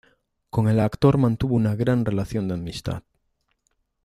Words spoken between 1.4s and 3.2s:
una gran relación de amistad.